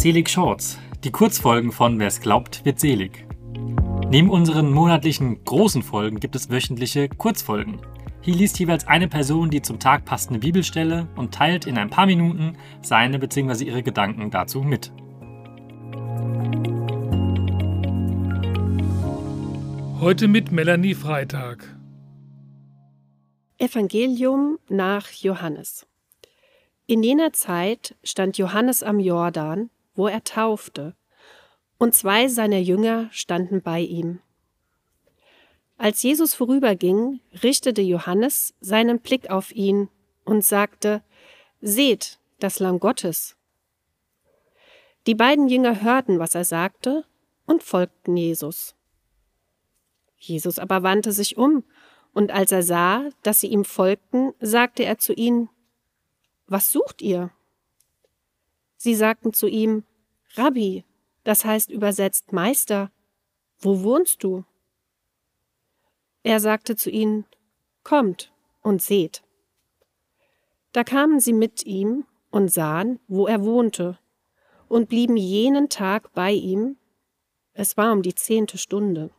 [0.00, 3.26] Selig Shorts, die Kurzfolgen von Wer's glaubt, wird selig.
[4.08, 7.82] Neben unseren monatlichen großen Folgen gibt es wöchentliche Kurzfolgen.
[8.22, 12.06] Hier liest jeweils eine Person die zum Tag passende Bibelstelle und teilt in ein paar
[12.06, 13.64] Minuten seine bzw.
[13.64, 14.90] ihre Gedanken dazu mit.
[20.00, 21.76] Heute mit Melanie Freitag.
[23.58, 25.86] Evangelium nach Johannes.
[26.86, 29.68] In jener Zeit stand Johannes am Jordan,
[30.00, 30.94] wo er taufte,
[31.76, 34.20] und zwei seiner Jünger standen bei ihm.
[35.76, 39.90] Als Jesus vorüberging, richtete Johannes seinen Blick auf ihn
[40.24, 41.02] und sagte,
[41.60, 43.36] Seht, das Lamm Gottes.
[45.06, 47.04] Die beiden Jünger hörten, was er sagte,
[47.44, 48.74] und folgten Jesus.
[50.16, 51.62] Jesus aber wandte sich um,
[52.14, 55.50] und als er sah, dass sie ihm folgten, sagte er zu ihnen,
[56.46, 57.32] Was sucht ihr?
[58.82, 59.84] Sie sagten zu ihm,
[60.34, 60.84] Rabbi,
[61.24, 62.90] das heißt übersetzt Meister,
[63.58, 64.44] wo wohnst du?
[66.22, 67.26] Er sagte zu ihnen,
[67.82, 69.22] Kommt und seht.
[70.72, 73.98] Da kamen sie mit ihm und sahen, wo er wohnte,
[74.68, 76.76] und blieben jenen Tag bei ihm.
[77.54, 79.10] Es war um die zehnte Stunde.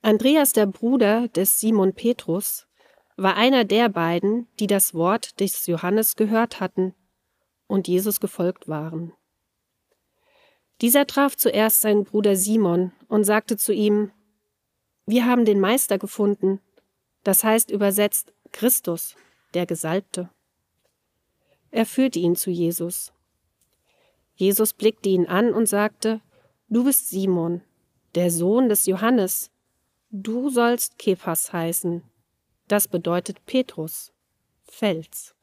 [0.00, 2.66] Andreas, der Bruder des Simon Petrus,
[3.16, 6.94] war einer der beiden, die das Wort des Johannes gehört hatten
[7.72, 9.12] und Jesus gefolgt waren.
[10.82, 14.12] Dieser traf zuerst seinen Bruder Simon und sagte zu ihm,
[15.06, 16.60] Wir haben den Meister gefunden,
[17.24, 19.16] das heißt übersetzt Christus,
[19.54, 20.28] der Gesalbte.
[21.70, 23.12] Er führte ihn zu Jesus.
[24.34, 26.20] Jesus blickte ihn an und sagte,
[26.68, 27.62] Du bist Simon,
[28.14, 29.50] der Sohn des Johannes,
[30.10, 32.02] Du sollst Kephas heißen.
[32.68, 34.12] Das bedeutet Petrus,
[34.64, 35.34] Fels.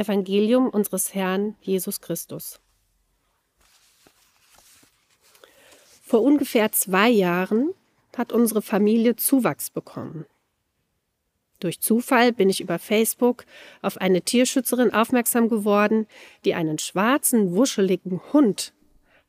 [0.00, 2.58] Evangelium unseres Herrn Jesus Christus.
[6.02, 7.72] Vor ungefähr zwei Jahren
[8.16, 10.26] hat unsere Familie Zuwachs bekommen.
[11.60, 13.44] Durch Zufall bin ich über Facebook
[13.82, 16.06] auf eine Tierschützerin aufmerksam geworden,
[16.44, 18.72] die einen schwarzen, wuscheligen Hund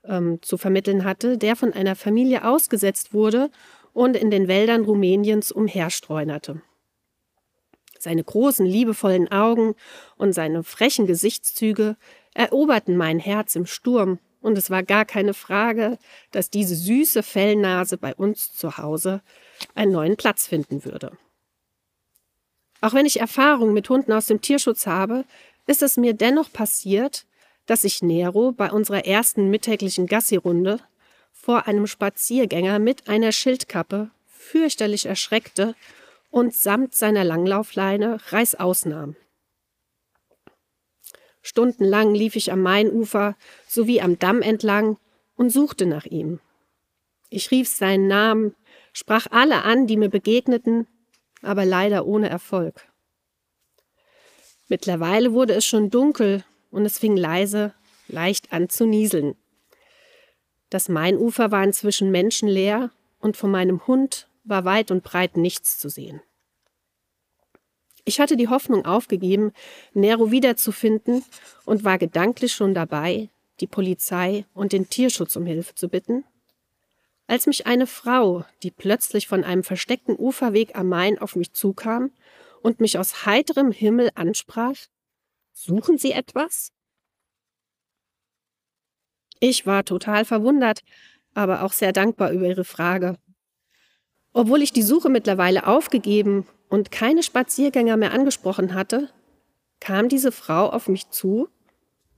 [0.05, 3.51] ähm, zu vermitteln hatte, der von einer Familie ausgesetzt wurde
[3.93, 6.61] und in den Wäldern Rumäniens umherstreunerte.
[8.01, 9.75] Seine großen, liebevollen Augen
[10.17, 11.97] und seine frechen Gesichtszüge
[12.33, 15.99] eroberten mein Herz im Sturm, und es war gar keine Frage,
[16.31, 19.21] dass diese süße Fellnase bei uns zu Hause
[19.75, 21.15] einen neuen Platz finden würde.
[22.81, 25.23] Auch wenn ich Erfahrung mit Hunden aus dem Tierschutz habe,
[25.67, 27.27] ist es mir dennoch passiert,
[27.67, 30.79] dass sich Nero bei unserer ersten mittäglichen Gassi-Runde
[31.31, 35.75] vor einem Spaziergänger mit einer Schildkappe fürchterlich erschreckte
[36.31, 39.15] und samt seiner Langlaufleine reißaus nahm.
[41.43, 43.35] Stundenlang lief ich am Mainufer
[43.67, 44.97] sowie am Damm entlang
[45.35, 46.39] und suchte nach ihm.
[47.29, 48.55] Ich rief seinen Namen,
[48.93, 50.87] sprach alle an, die mir begegneten,
[51.41, 52.87] aber leider ohne Erfolg.
[54.67, 57.73] Mittlerweile wurde es schon dunkel und es fing leise,
[58.07, 59.35] leicht an zu nieseln.
[60.69, 65.89] Das Mainufer war inzwischen menschenleer und von meinem Hund war weit und breit nichts zu
[65.89, 66.21] sehen.
[68.03, 69.53] Ich hatte die Hoffnung aufgegeben,
[69.93, 71.23] Nero wiederzufinden
[71.65, 73.29] und war gedanklich schon dabei,
[73.59, 76.23] die Polizei und den Tierschutz um Hilfe zu bitten,
[77.27, 82.11] als mich eine Frau, die plötzlich von einem versteckten Uferweg am Main auf mich zukam
[82.61, 84.75] und mich aus heiterem Himmel ansprach,
[85.53, 86.71] Suchen Sie etwas?
[89.39, 90.81] Ich war total verwundert,
[91.33, 93.17] aber auch sehr dankbar über Ihre Frage.
[94.33, 99.09] Obwohl ich die Suche mittlerweile aufgegeben und keine Spaziergänger mehr angesprochen hatte,
[99.79, 101.49] kam diese Frau auf mich zu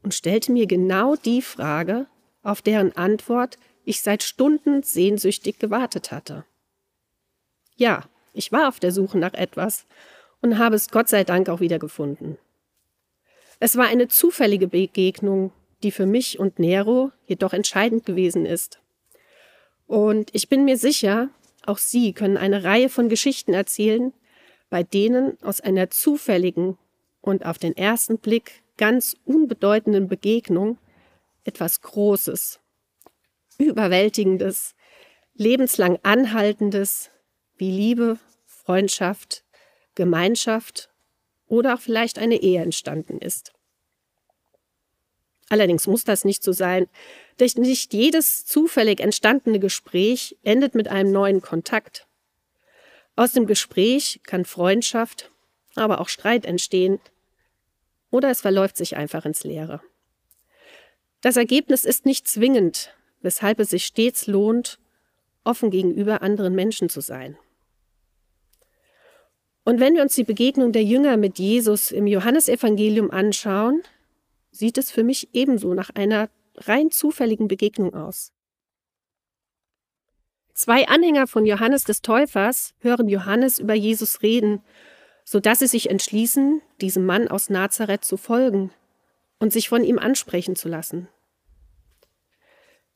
[0.04, 2.08] und stellte mir genau die Frage,
[2.44, 6.46] auf deren Antwort ich seit Stunden sehnsüchtig gewartet hatte.
[7.76, 8.04] Ja,
[8.34, 9.86] ich war auf der Suche nach etwas
[10.42, 12.38] und habe es Gott sei Dank auch wieder gefunden.
[13.60, 15.52] Es war eine zufällige Begegnung,
[15.84, 18.80] die für mich und Nero jedoch entscheidend gewesen ist.
[19.88, 21.30] Und ich bin mir sicher,
[21.68, 24.14] auch Sie können eine Reihe von Geschichten erzählen,
[24.70, 26.78] bei denen aus einer zufälligen
[27.22, 30.78] und auf den ersten Blick ganz unbedeutenden Begegnung
[31.44, 32.60] etwas Großes,
[33.58, 34.76] Überwältigendes,
[35.36, 37.12] lebenslang Anhaltendes
[37.58, 39.44] wie Liebe, Freundschaft,
[39.96, 40.90] Gemeinschaft
[41.48, 43.54] oder auch vielleicht eine Ehe entstanden ist.
[45.50, 46.88] Allerdings muss das nicht so sein,
[47.40, 52.08] denn nicht jedes zufällig entstandene Gespräch endet mit einem neuen Kontakt.
[53.16, 55.32] Aus dem Gespräch kann Freundschaft,
[55.76, 57.00] aber auch Streit entstehen
[58.12, 59.82] oder es verläuft sich einfach ins Leere.
[61.22, 64.78] Das Ergebnis ist nicht zwingend, weshalb es sich stets lohnt,
[65.44, 67.38] offen gegenüber anderen Menschen zu sein.
[69.64, 73.82] Und wenn wir uns die Begegnung der Jünger mit Jesus im Johannesevangelium anschauen,
[74.52, 78.32] sieht es für mich ebenso nach einer rein zufälligen Begegnung aus.
[80.54, 84.62] Zwei Anhänger von Johannes des Täufers hören Johannes über Jesus reden,
[85.26, 88.72] so dass sie sich entschließen, diesem Mann aus Nazareth zu folgen
[89.40, 91.08] und sich von ihm ansprechen zu lassen.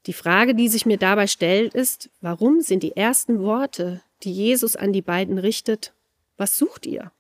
[0.06, 4.76] Die Frage, die sich mir dabei stellt, ist, warum sind die ersten Worte, die Jesus
[4.76, 5.94] an die beiden richtet,
[6.38, 7.12] was sucht ihr?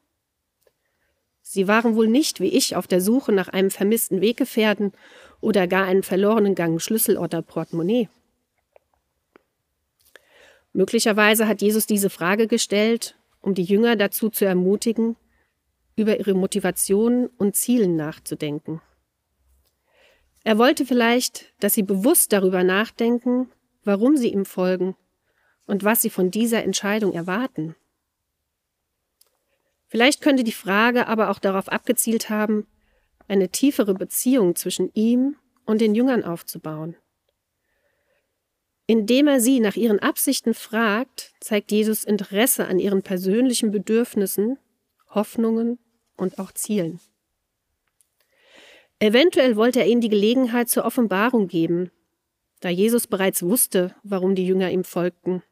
[1.42, 4.94] Sie waren wohl nicht wie ich auf der Suche nach einem vermissten Weggefährten
[5.42, 8.10] oder gar einen verlorenen Gang Schlüssel oder Portemonnaie.
[10.74, 15.16] Möglicherweise hat Jesus diese Frage gestellt, um die Jünger dazu zu ermutigen,
[15.95, 18.81] über ihre Motivationen und Zielen nachzudenken.
[20.44, 23.50] Er wollte vielleicht, dass sie bewusst darüber nachdenken,
[23.83, 24.95] warum sie ihm folgen
[25.66, 27.75] und was sie von dieser Entscheidung erwarten.
[29.88, 32.68] Vielleicht könnte die Frage aber auch darauf abgezielt haben,
[33.27, 35.35] eine tiefere Beziehung zwischen ihm
[35.65, 36.95] und den Jüngern aufzubauen.
[38.88, 44.57] Indem er sie nach ihren Absichten fragt, zeigt Jesus Interesse an ihren persönlichen Bedürfnissen,
[45.09, 45.77] Hoffnungen
[46.15, 47.01] und auch Zielen.
[49.00, 51.91] Eventuell wollte er ihnen die Gelegenheit zur Offenbarung geben,
[52.62, 55.44] da Jesus bereits wusste, warum die Jünger ihm folgten.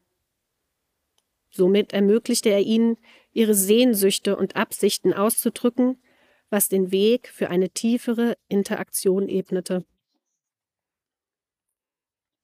[1.50, 2.96] Somit ermöglichte er ihnen,
[3.32, 5.98] ihre Sehnsüchte und Absichten auszudrücken,
[6.50, 9.84] was den Weg für eine tiefere Interaktion ebnete.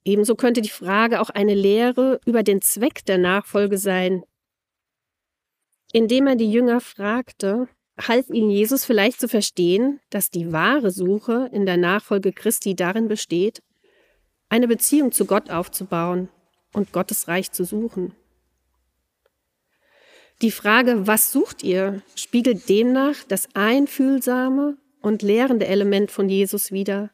[0.04, 4.24] Ebenso könnte die Frage auch eine Lehre über den Zweck der Nachfolge sein.
[5.92, 7.68] Indem er die Jünger fragte,
[8.00, 13.08] half ihnen Jesus vielleicht zu verstehen, dass die wahre Suche in der Nachfolge Christi darin
[13.08, 13.62] besteht,
[14.48, 16.28] eine Beziehung zu Gott aufzubauen
[16.72, 18.14] und Gottes Reich zu suchen.
[20.42, 27.10] Die Frage, was sucht ihr, spiegelt demnach das einfühlsame und lehrende Element von Jesus wider,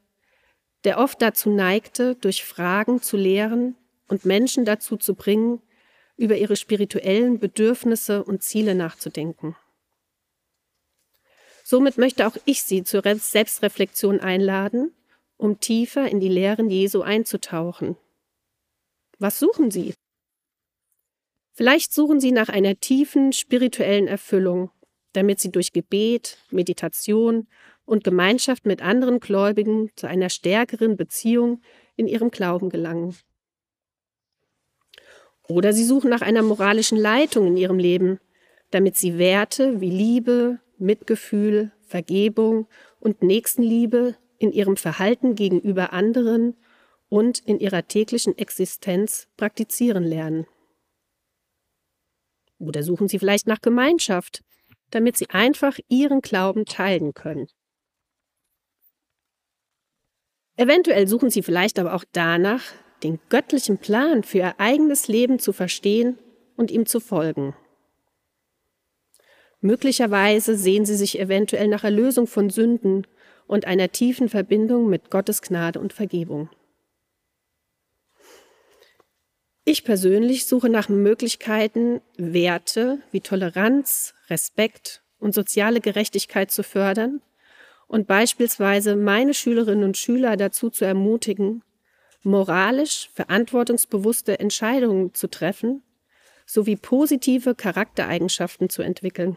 [0.85, 3.77] der oft dazu neigte, durch Fragen zu lehren
[4.09, 5.61] und Menschen dazu zu bringen,
[6.17, 9.57] über ihre spirituellen Bedürfnisse und Ziele nachzudenken.
[11.65, 14.95] Somit möchte auch ich Sie zur Selbstreflexion einladen,
[15.37, 17.97] um tiefer in die Lehren Jesu einzutauchen.
[19.19, 19.93] Was suchen Sie?
[21.59, 24.71] Vielleicht suchen Sie nach einer tiefen spirituellen Erfüllung,
[25.13, 27.49] damit Sie durch Gebet, Meditation
[27.85, 31.61] und Gemeinschaft mit anderen Gläubigen zu einer stärkeren Beziehung
[31.97, 33.17] in Ihrem Glauben gelangen.
[35.49, 38.21] Oder Sie suchen nach einer moralischen Leitung in Ihrem Leben,
[38.71, 42.69] damit Sie Werte wie Liebe, Mitgefühl, Vergebung
[43.01, 46.55] und Nächstenliebe in Ihrem Verhalten gegenüber anderen
[47.09, 50.47] und in Ihrer täglichen Existenz praktizieren lernen.
[52.59, 54.43] Oder suchen Sie vielleicht nach Gemeinschaft,
[54.91, 57.49] damit Sie einfach Ihren Glauben teilen können.
[60.57, 62.63] Eventuell suchen Sie vielleicht aber auch danach,
[63.05, 66.19] den göttlichen Plan für Ihr eigenes Leben zu verstehen
[66.57, 67.55] und ihm zu folgen.
[69.61, 73.07] Möglicherweise sehen Sie sich eventuell nach Erlösung von Sünden
[73.47, 76.51] und einer tiefen Verbindung mit Gottes Gnade und Vergebung.
[79.71, 87.21] Ich persönlich suche nach Möglichkeiten, Werte wie Toleranz, Respekt und soziale Gerechtigkeit zu fördern
[87.87, 91.63] und beispielsweise meine Schülerinnen und Schüler dazu zu ermutigen,
[92.23, 95.83] moralisch verantwortungsbewusste Entscheidungen zu treffen
[96.47, 99.37] sowie positive Charaktereigenschaften zu entwickeln.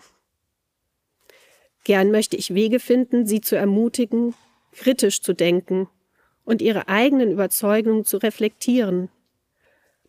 [1.83, 4.33] Gern möchte ich Wege finden, sie zu ermutigen,
[4.71, 5.89] kritisch zu denken
[6.45, 9.09] und ihre eigenen Überzeugungen zu reflektieren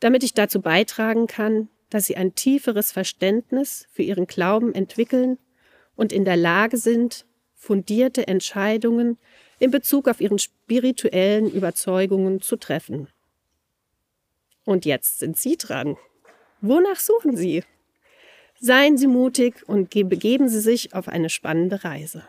[0.02, 5.38] damit ich dazu beitragen kann, dass sie ein tieferes Verständnis für ihren Glauben entwickeln
[5.94, 9.16] und in der Lage sind, fundierte Entscheidungen
[9.60, 13.06] in Bezug auf ihren spirituellen Überzeugungen zu treffen.
[14.64, 15.96] Und jetzt sind Sie dran.
[16.60, 17.62] Wonach suchen Sie?
[18.58, 22.24] Seien Sie mutig und begeben Sie sich auf eine spannende Reise.